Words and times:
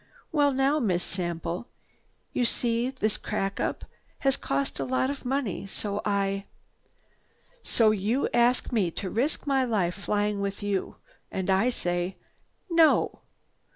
"Well 0.31 0.51
now, 0.51 0.79
Miss 0.79 1.03
Sample, 1.03 1.67
you 2.33 2.43
see 2.43 2.89
this 2.89 3.17
crack 3.17 3.59
up 3.59 3.85
has 4.21 4.35
cost 4.35 4.79
a 4.79 4.83
lot 4.83 5.11
of 5.11 5.25
money. 5.25 5.67
So 5.67 6.01
I—" 6.03 6.45
"So 7.61 7.91
you 7.91 8.27
ask 8.33 8.71
me 8.71 8.89
to 8.89 9.11
risk 9.11 9.45
my 9.45 9.63
life 9.63 9.93
flying 9.93 10.41
with 10.41 10.63
you. 10.63 10.95
And 11.31 11.51
I 11.51 11.69
say 11.69 12.17
'No! 12.67 13.19